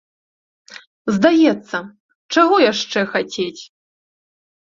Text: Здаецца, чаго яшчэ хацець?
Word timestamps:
Здаецца, 1.17 1.77
чаго 2.37 2.55
яшчэ 2.71 2.99
хацець? 3.13 3.61